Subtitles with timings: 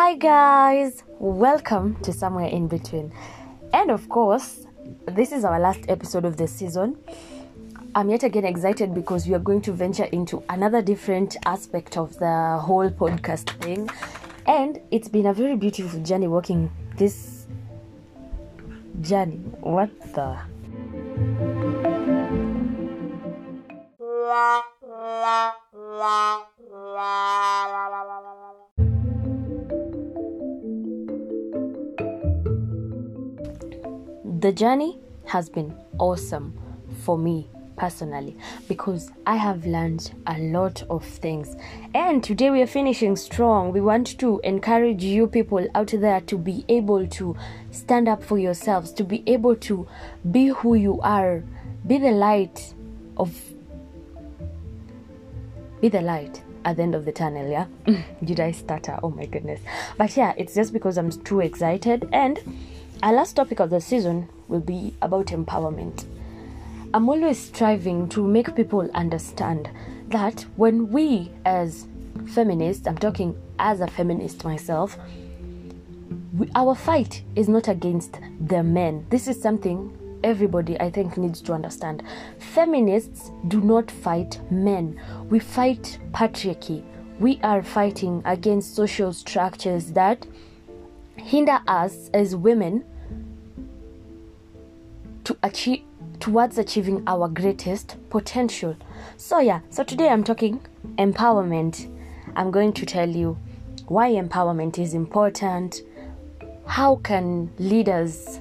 [0.00, 3.12] Hi, guys, welcome to Somewhere in Between.
[3.72, 4.64] And of course,
[5.06, 6.96] this is our last episode of the season.
[7.96, 12.16] I'm yet again excited because we are going to venture into another different aspect of
[12.20, 13.90] the whole podcast thing.
[14.46, 17.48] And it's been a very beautiful journey walking this
[19.00, 19.40] journey.
[19.62, 21.57] What the?
[34.48, 36.58] The journey has been awesome
[37.02, 38.34] for me personally
[38.66, 41.54] because I have learned a lot of things.
[41.92, 43.74] And today we are finishing strong.
[43.74, 47.36] We want to encourage you people out there to be able to
[47.72, 49.86] stand up for yourselves, to be able to
[50.30, 51.44] be who you are,
[51.86, 52.72] be the light
[53.18, 53.38] of
[55.82, 57.66] be the light at the end of the tunnel, yeah?
[58.24, 58.98] Did I stutter?
[59.02, 59.60] Oh my goodness.
[59.98, 62.08] But yeah, it's just because I'm too excited.
[62.14, 62.40] And
[63.02, 66.04] our last topic of the season will be about empowerment.
[66.94, 69.70] I'm always striving to make people understand
[70.08, 71.86] that when we, as
[72.28, 74.96] feminists, I'm talking as a feminist myself,
[76.36, 79.06] we, our fight is not against the men.
[79.10, 82.02] This is something everybody I think needs to understand.
[82.38, 86.84] Feminists do not fight men, we fight patriarchy.
[87.18, 90.24] We are fighting against social structures that
[91.16, 92.84] hinder us as women
[95.28, 95.82] to achieve
[96.20, 98.74] towards achieving our greatest potential.
[99.18, 100.58] So yeah, so today I'm talking
[100.96, 101.94] empowerment.
[102.34, 103.36] I'm going to tell you
[103.88, 105.82] why empowerment is important,
[106.66, 108.40] how can leaders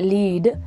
[0.00, 0.60] lead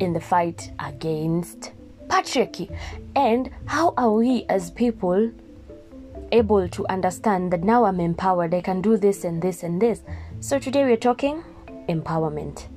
[0.00, 1.72] in the fight against
[2.08, 2.74] patriarchy,
[3.14, 5.30] and how are we as people
[6.32, 10.00] able to understand that now I'm empowered, I can do this and this and this.
[10.40, 11.44] So today we're talking
[11.90, 12.71] empowerment.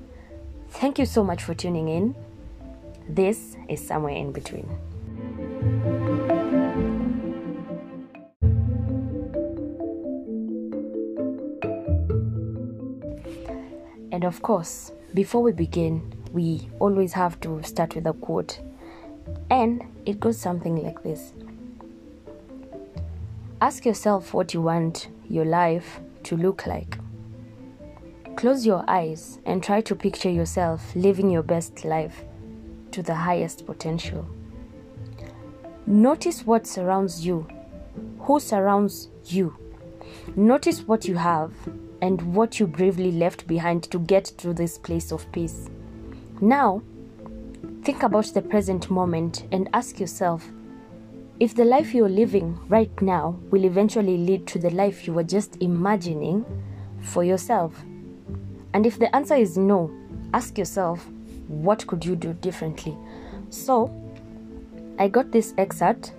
[0.79, 2.15] Thank you so much for tuning in.
[3.07, 4.67] This is Somewhere in Between.
[14.11, 18.59] And of course, before we begin, we always have to start with a quote.
[19.49, 21.31] And it goes something like this
[23.61, 26.97] Ask yourself what you want your life to look like.
[28.35, 32.23] Close your eyes and try to picture yourself living your best life
[32.91, 34.27] to the highest potential.
[35.87, 37.47] Notice what surrounds you,
[38.19, 39.55] who surrounds you.
[40.35, 41.53] Notice what you have
[42.01, 45.69] and what you bravely left behind to get to this place of peace.
[46.41, 46.81] Now,
[47.83, 50.45] think about the present moment and ask yourself
[51.39, 55.23] if the life you're living right now will eventually lead to the life you were
[55.23, 56.45] just imagining
[57.01, 57.73] for yourself.
[58.75, 59.89] And if the answer is no,
[60.33, 61.07] ask yourself,
[61.47, 62.97] what could you do differently?
[63.49, 63.89] So,
[64.99, 66.11] I got this excerpt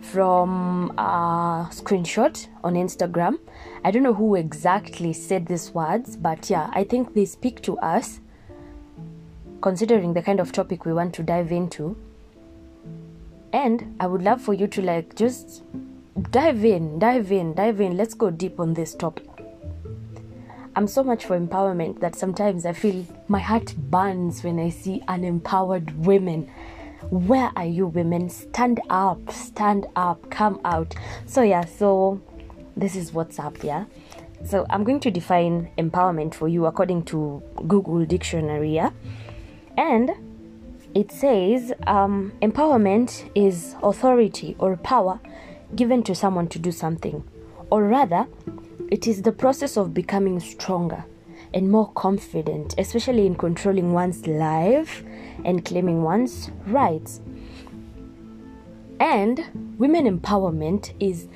[0.00, 3.38] from a screenshot on Instagram.
[3.84, 7.76] I don't know who exactly said these words, but yeah, I think they speak to
[7.80, 8.20] us
[9.60, 11.94] considering the kind of topic we want to dive into.
[13.52, 15.62] And I would love for you to like just
[16.30, 17.98] dive in, dive in, dive in.
[17.98, 19.27] Let's go deep on this topic.
[20.78, 25.02] I'm so much for empowerment that sometimes I feel my heart burns when I see
[25.08, 26.48] unempowered women.
[27.10, 28.30] Where are you, women?
[28.30, 30.94] Stand up, stand up, come out.
[31.26, 32.22] So, yeah, so
[32.76, 33.86] this is what's up, yeah.
[34.46, 38.90] So, I'm going to define empowerment for you according to Google Dictionary, yeah.
[39.76, 40.12] And
[40.94, 45.18] it says um, empowerment is authority or power
[45.74, 47.24] given to someone to do something,
[47.68, 48.28] or rather,
[48.90, 51.04] it is the process of becoming stronger
[51.52, 55.04] and more confident, especially in controlling one's life
[55.44, 57.20] and claiming one's rights.
[59.00, 59.44] And
[59.78, 61.28] women empowerment is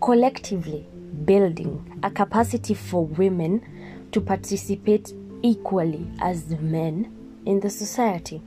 [0.00, 0.86] collectively
[1.24, 5.12] building a capacity for women to participate
[5.42, 7.12] equally as men
[7.46, 8.40] in the society.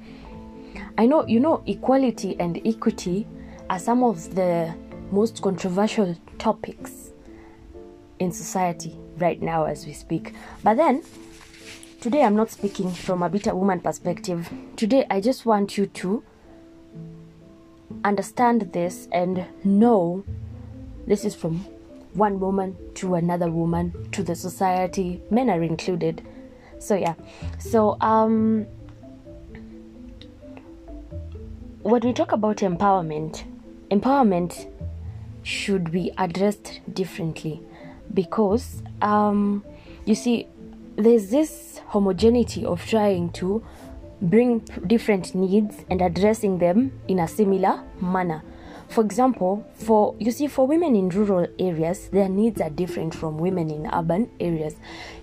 [0.98, 3.28] I know, you know, equality and equity
[3.70, 4.74] are some of the
[5.12, 7.12] most controversial topics
[8.20, 10.34] in society right now as we speak.
[10.64, 11.04] But then,
[12.02, 14.50] today I'm not speaking from a bitter woman perspective.
[14.76, 16.24] Today I just want you to
[18.04, 20.24] understand this and know
[21.08, 21.66] this is from
[22.14, 25.22] one woman to another woman to the society.
[25.30, 26.26] Men are included.
[26.80, 27.16] So yeah.
[27.60, 28.66] So um
[31.84, 33.44] when we talk about empowerment,
[33.92, 34.72] empowerment
[35.44, 37.62] should be addressed differently
[38.16, 39.64] because um,
[40.06, 40.48] you see
[40.96, 43.64] there's this homogeneity of trying to
[44.22, 48.42] bring different needs and addressing them in a similar manner.
[48.88, 53.38] For example for you see for women in rural areas their needs are different from
[53.38, 54.76] women in urban areas.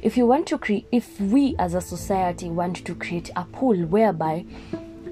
[0.03, 3.77] If you want to create if we as a society want to create a pool
[3.87, 4.45] whereby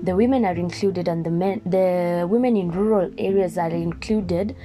[0.03, 4.57] the women are included and the men the women in rural areas are included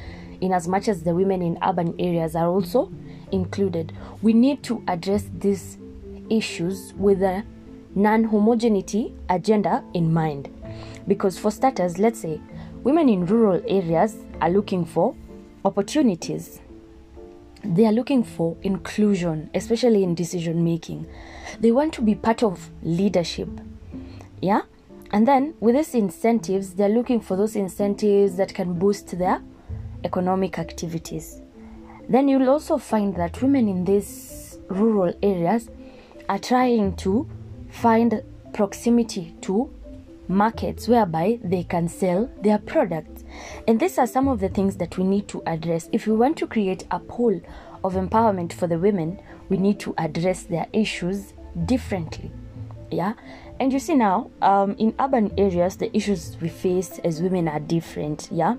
[0.41, 2.91] in as much as the women in urban areas are also
[3.31, 3.93] included.
[4.21, 5.77] We need to address these
[6.29, 7.43] issues with a
[7.95, 10.49] non-homogeneity agenda in mind.
[11.07, 12.41] Because for starters let's say
[12.83, 15.15] women in rural areas are looking for
[15.63, 16.59] opportunities.
[17.63, 21.07] They are looking for inclusion especially in decision making.
[21.59, 23.49] They want to be part of leadership
[24.41, 24.61] yeah?
[25.11, 29.41] And then with these incentives they're looking for those incentives that can boost their
[30.03, 31.41] economic activities
[32.09, 35.69] then you'll also find that women in these rural areas
[36.29, 37.29] are trying to
[37.69, 38.21] find
[38.53, 39.71] proximity to
[40.27, 43.23] markets whereby they can sell their products.
[43.67, 45.89] And these are some of the things that we need to address.
[45.91, 47.39] If we want to create a pool
[47.83, 49.19] of empowerment for the women,
[49.49, 51.33] we need to address their issues
[51.65, 52.31] differently.
[52.91, 53.13] Yeah.
[53.59, 57.59] And you see now, um, in urban areas, the issues we face as women are
[57.59, 58.29] different.
[58.31, 58.55] Yeah.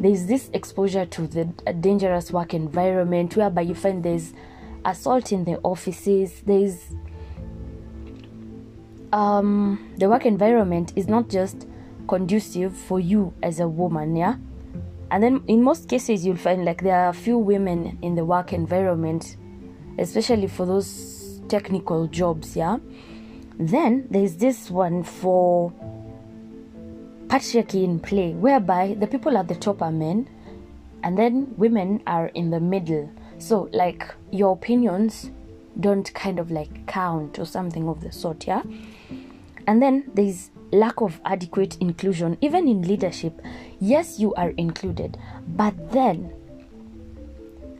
[0.00, 1.44] There's this exposure to the
[1.78, 4.32] dangerous work environment whereby you find there's
[4.84, 6.94] assault in the offices, there's
[9.12, 11.66] um, the work environment is not just
[12.08, 14.36] conducive for you as a woman, yeah.
[15.10, 18.54] And then in most cases, you'll find like there are few women in the work
[18.54, 19.36] environment,
[19.98, 22.78] especially for those technical jobs, yeah.
[23.58, 25.74] Then there's this one for
[27.30, 30.28] patriarchy in play, whereby the people at the top are men,
[31.04, 33.08] and then women are in the middle.
[33.38, 35.30] So, like, your opinions
[35.78, 38.62] don't kind of like count or something of the sort, yeah?
[39.68, 43.40] And then there's lack of adequate inclusion, even in leadership.
[43.78, 45.16] Yes, you are included,
[45.46, 46.32] but then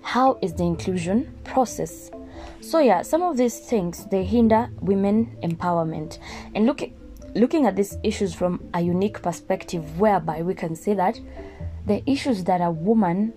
[0.03, 2.13] how is the inclusion process?
[2.61, 6.19] So yeah, some of these things they hinder women empowerment.
[6.55, 6.95] And looking
[7.35, 11.19] looking at these issues from a unique perspective whereby we can say that
[11.87, 13.33] the issues that a woman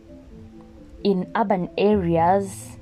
[1.04, 2.78] in urban areas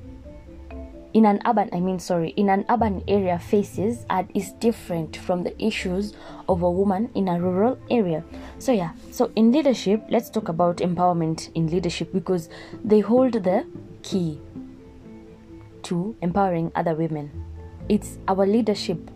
[1.14, 5.44] in an urban i mean sorry in an urban area faces and is different from
[5.44, 6.14] the issues
[6.52, 8.24] of a woman in a rural area.
[8.60, 8.92] So yeah.
[9.10, 12.50] So in leadership let's talk about empowerment in leadership because
[12.84, 13.66] they hold the
[14.04, 14.40] key
[15.84, 17.32] to empowering other women.
[17.88, 19.10] It's our leadership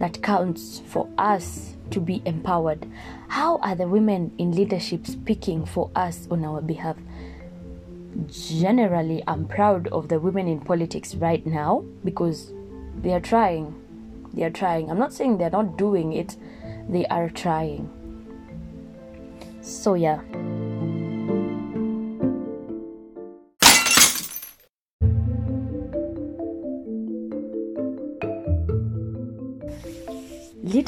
[0.00, 2.90] that counts for us to be empowered.
[3.28, 6.96] How are the women in leadership speaking for us on our behalf?
[8.26, 12.52] Generally i'm proud of the women in politics right now because
[13.02, 13.74] they are trying.
[14.34, 14.90] They are trying.
[14.90, 16.36] I'm not saying they're not doing it.
[16.88, 17.88] They are trying.
[19.60, 20.20] So yeah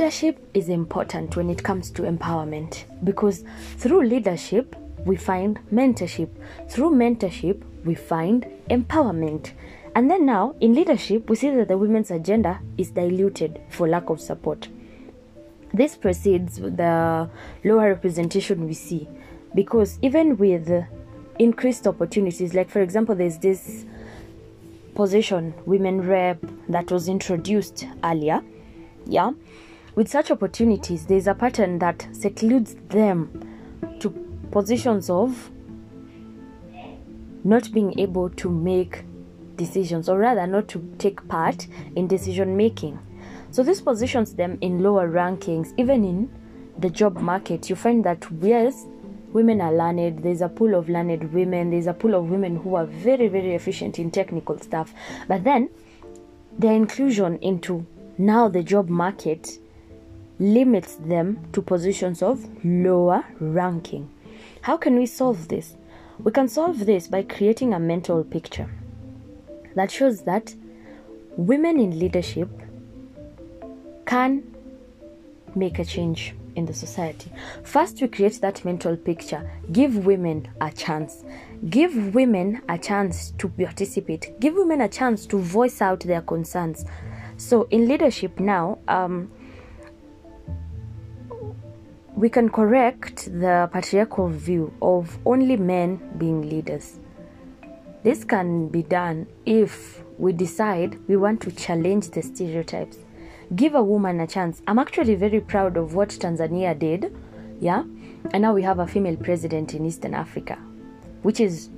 [0.03, 3.45] leadership is important when it comes to empowerment because
[3.77, 4.75] through leadership
[5.05, 6.29] we find mentorship.
[6.69, 9.53] Through mentorship, we find empowerment.
[9.95, 14.11] And then now, in leadership, we see that the women's agenda is diluted for lack
[14.11, 14.67] of support.
[15.73, 17.31] This precedes the
[17.63, 19.09] lower representation we see
[19.55, 20.85] because even with
[21.39, 23.85] increased opportunities, like for example, there's this
[24.97, 28.43] position, women rep, that was introduced earlier.
[29.07, 29.31] Yeah.
[29.95, 33.31] With such opportunities, there's a pattern that secludes them
[34.01, 34.11] to
[34.51, 35.51] positions of
[37.45, 39.05] not being able to make
[39.57, 42.99] decisions or rather not to take part in decision making.
[43.51, 45.75] So this positions them in lower rankings.
[45.77, 46.31] Even in
[46.79, 48.87] the job market you find that yes
[49.35, 52.77] women are learned there's a pool of learned women there's a pool of women who
[52.77, 54.95] are very very efficient in technical stuff.
[55.29, 55.69] But then
[56.59, 59.59] their inclusion into now the job market
[60.39, 64.09] limits them to positions of lower ranking
[64.63, 65.77] how can we solve this?
[66.21, 68.71] We can solve this by creating a mental picture
[69.75, 70.55] that shows that
[71.37, 72.49] women in leadership
[74.07, 74.45] can
[75.57, 77.33] make a change in the society.
[77.65, 79.51] First, we create that mental picture.
[79.73, 81.25] Give women a chance.
[81.69, 84.39] Give women a chance to participate.
[84.39, 86.85] Give women a chance to voice out their concerns.
[87.37, 89.33] So, in leadership now, um,
[92.23, 97.01] we can correct the patriarchal view of only men being leaders.
[98.05, 102.99] This can be done if we decide we want to challenge the stereotypes.
[103.57, 104.63] Give a woman a chance.
[104.69, 107.13] I'm actually very proud of what Tanzania did.
[107.61, 107.83] Yeah.
[108.33, 110.57] And now we have a female president in Eastern Africa,
[111.23, 111.71] which is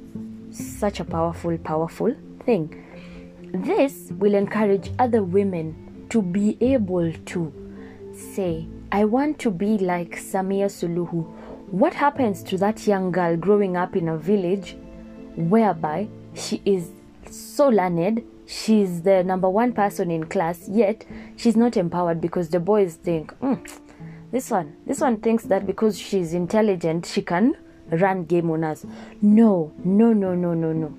[0.51, 2.85] such a powerful, powerful thing.
[3.55, 7.51] This will encourage other women to be able to
[8.13, 11.25] say, I want to be like Samia Suluhu.
[11.73, 14.77] What happens to that young girl growing up in a village
[15.35, 16.91] whereby she is
[17.29, 22.61] so learned, she's the number one person in class, yet she's not empowered because the
[22.61, 23.59] boys think, mm,
[24.31, 27.57] this one, this one thinks that because she's intelligent, she can
[27.91, 28.87] run game on us.
[29.21, 30.97] No, no, no, no, no, no.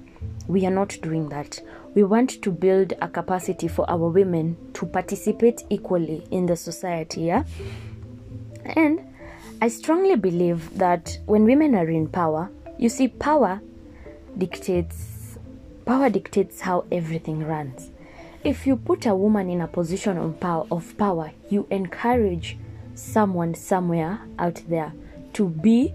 [0.50, 1.62] We are not doing that.
[1.96, 7.22] We want to build a capacity for our women to participate equally in the society,
[7.22, 7.46] yeah?
[8.66, 9.02] And
[9.62, 13.62] I strongly believe that when women are in power, you see, power
[14.38, 15.38] dictates
[15.86, 17.92] power dictates how everything runs.
[18.44, 22.58] If you put a woman in a position of power, of power, you encourage
[22.96, 24.94] someone somewhere out there
[25.34, 25.94] to be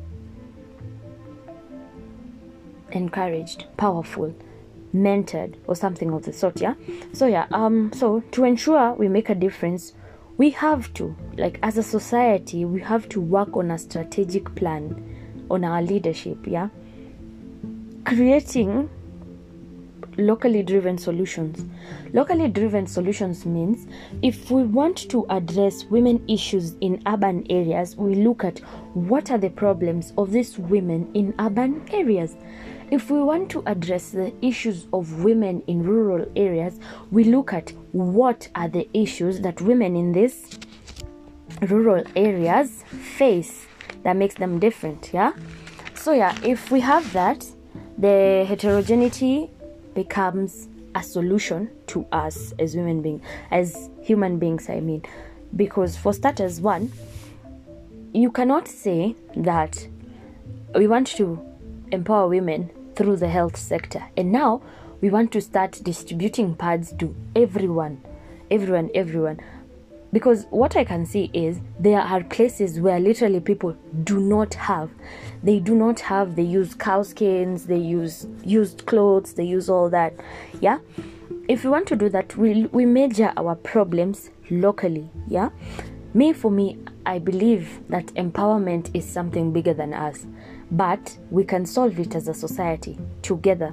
[2.92, 4.34] encouraged, powerful,
[4.94, 6.60] mentored, or something of the sort.
[6.60, 6.74] Yeah.
[7.12, 7.46] So yeah.
[7.52, 7.92] Um.
[7.92, 9.92] So to ensure we make a difference,
[10.40, 15.44] we have to, like, as a society, we have to work on a strategic plan
[15.50, 16.38] on our leadership.
[16.46, 16.70] Yeah.
[18.06, 18.88] Creating
[20.16, 21.66] locally driven solutions.
[22.14, 23.86] Locally driven solutions means
[24.22, 28.60] if we want to address women issues in urban areas, we look at
[28.94, 32.34] what are the problems of these women in urban areas.
[32.90, 36.80] If we want to address the issues of women in rural areas,
[37.12, 40.58] we look at what are the issues that women in these
[41.62, 42.82] rural areas
[43.16, 43.66] face
[44.02, 45.32] that makes them different, yeah?
[45.94, 47.46] So yeah, if we have that,
[47.96, 49.50] the heterogeneity
[49.94, 55.04] becomes a solution to us as women beings, as human beings, I mean.
[55.54, 56.90] Because for starters, one,
[58.12, 59.86] you cannot say that
[60.74, 61.40] we want to
[61.92, 64.02] empower women through the health sector.
[64.16, 64.62] And now
[65.00, 68.02] we want to start distributing pads to everyone,
[68.50, 69.40] everyone, everyone.
[70.12, 74.90] Because what I can see is there are places where literally people do not have.
[75.42, 79.88] They do not have, they use cow skins, they use used clothes, they use all
[79.90, 80.14] that.
[80.60, 80.80] Yeah?
[81.48, 85.08] If we want to do that, we, we measure our problems locally.
[85.28, 85.50] Yeah?
[86.12, 90.26] Me, for me, I believe that empowerment is something bigger than us
[90.70, 93.72] but we can solve it as a society together.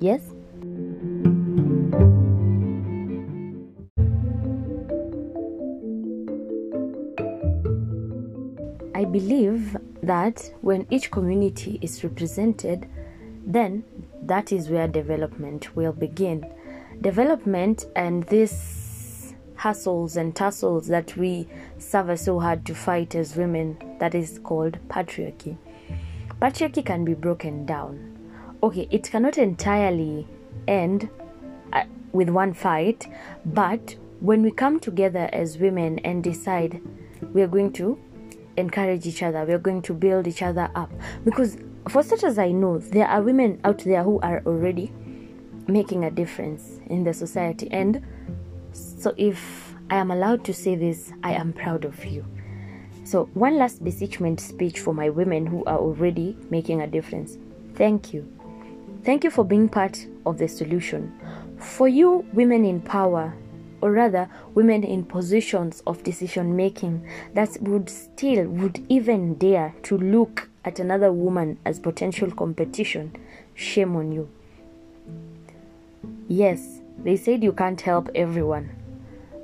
[0.00, 0.22] Yes?
[8.94, 12.88] I believe that when each community is represented,
[13.46, 13.84] then
[14.22, 16.50] that is where development will begin.
[17.00, 21.46] Development and these hassles and tussles that we
[21.78, 25.56] suffer so hard to fight as women, that is called patriarchy
[26.40, 28.18] patriarchy can be broken down.
[28.62, 30.26] Okay, it cannot entirely
[30.66, 31.08] end
[31.72, 33.06] uh, with one fight,
[33.44, 36.80] but when we come together as women and decide
[37.32, 37.98] we are going to
[38.56, 40.90] encourage each other, we are going to build each other up.
[41.24, 41.56] Because,
[41.88, 44.92] for such as I know, there are women out there who are already
[45.66, 47.68] making a difference in the society.
[47.70, 48.04] And
[48.72, 52.24] so, if I am allowed to say this, I am proud of you.
[53.04, 57.36] So, one last beseechment speech for my women who are already making a difference.
[57.74, 58.26] Thank you.
[59.04, 61.12] Thank you for being part of the solution.
[61.58, 63.34] For you, women in power,
[63.82, 69.98] or rather, women in positions of decision making that would still, would even dare to
[69.98, 73.14] look at another woman as potential competition,
[73.54, 74.30] shame on you.
[76.28, 78.70] Yes, they said you can't help everyone,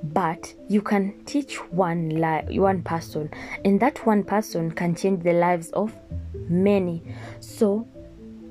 [0.02, 3.30] but you can teach one li- one person
[3.64, 5.94] and that one person can change the lives of
[6.48, 7.02] many.
[7.40, 7.86] So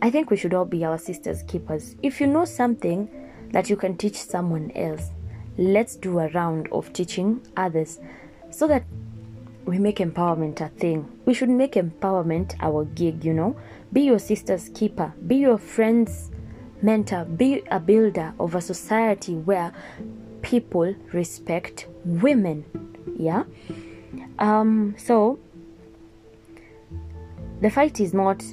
[0.01, 1.96] i think we should all be our sisters keepers.
[2.03, 3.10] If you know something
[3.51, 5.10] that you can teach someone else
[5.60, 8.00] let's do a round of teaching others
[8.50, 8.84] so that
[9.65, 11.08] we make empowerment a thing.
[11.25, 13.56] We should make empowerment our gig you know.
[13.91, 15.13] Be your sister's keeper.
[15.27, 16.32] Be your friend's
[16.82, 17.25] mentor.
[17.25, 19.74] Be a builder of a society where
[20.41, 22.65] people respect women
[23.17, 23.43] yeah?
[24.38, 25.39] Um so
[27.62, 28.43] the fight is not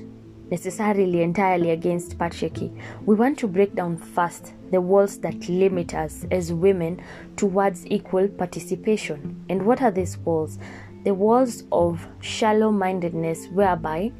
[0.51, 2.71] necessarily entirely against patriarchy
[3.05, 7.01] we want to break down first the walls that limit us as women
[7.37, 9.45] towards equal participation.
[9.49, 10.59] And what are these walls?
[11.05, 14.13] The walls of shallow mindedness whereby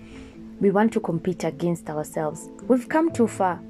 [0.61, 2.49] we want to compete against ourselves.
[2.69, 3.61] We've come too far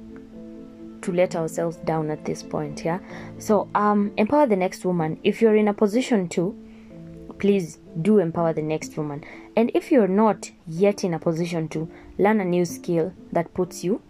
[1.07, 2.99] to let ourselves down at this point yeah?
[3.39, 5.17] So um empower the next woman.
[5.23, 6.53] If you're in a position to
[7.39, 9.23] please do empower the next woman.
[9.55, 13.85] And if you're not yet in a position to learn a new skill that puts
[13.85, 14.01] you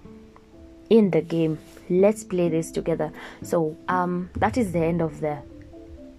[0.89, 1.59] in the game.
[1.87, 3.11] Let's play this together.
[3.43, 5.37] So um that is the end of the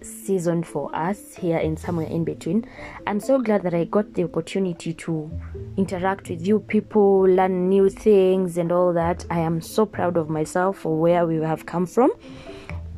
[0.03, 2.65] season for us here in somewhere in between.
[3.07, 5.31] I'm so glad that i got the opportunity to
[5.77, 9.25] interact with you people learn new things and all that.
[9.31, 12.11] I am so proud of myself for where we have come from.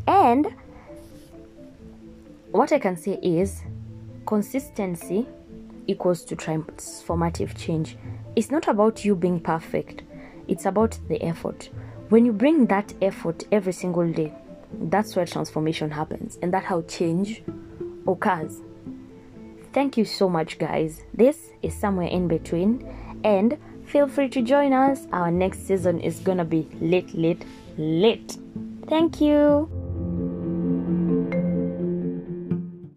[0.07, 0.55] And
[2.51, 3.63] what i can say is
[4.27, 5.27] consistency
[5.87, 7.97] equals to transformative change.
[8.37, 10.03] It's not about you being perfect.
[10.49, 11.69] It's about the effort.
[12.09, 14.33] When you bring that effort every single day
[14.73, 17.43] that's where transformation happens and that's how change
[18.07, 18.61] occurs.
[19.73, 21.03] Thank you so much guys.
[21.15, 22.87] This is somewhere in between
[23.25, 25.07] and feel free to join us.
[25.13, 27.45] Our next season is gonna be lit lit
[27.77, 28.37] lit.
[28.89, 29.80] Thank you